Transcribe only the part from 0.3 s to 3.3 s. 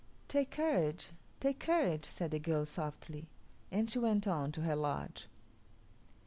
courage, take courage," said the girl softly,